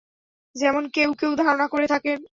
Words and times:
যেমন 0.55 0.83
কেউ 0.89 1.09
কেউ 1.13 1.31
ধারণা 1.35 1.67
করে 1.67 1.85
থাকেন। 1.87 2.19